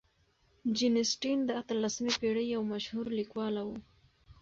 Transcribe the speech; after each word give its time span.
جین 0.75 0.93
اسټن 1.03 1.37
د 1.45 1.49
اتلسمې 1.61 2.13
پېړۍ 2.21 2.45
یو 2.55 2.61
مشهورې 2.71 3.11
لیکواله 3.19 3.61
وه. 3.67 3.77